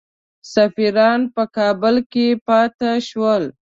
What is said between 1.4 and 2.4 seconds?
کابل کې